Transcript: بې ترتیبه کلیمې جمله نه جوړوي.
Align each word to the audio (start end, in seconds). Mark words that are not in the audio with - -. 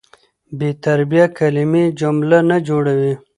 بې 0.57 0.69
ترتیبه 0.83 1.23
کلیمې 1.37 1.83
جمله 1.99 2.39
نه 2.49 2.57
جوړوي. 2.67 3.13